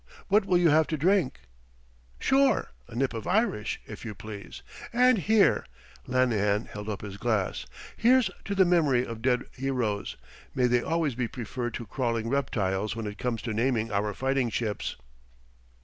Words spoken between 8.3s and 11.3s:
to the memory of dead heroes may they always be